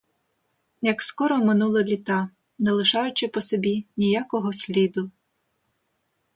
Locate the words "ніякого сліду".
3.97-5.11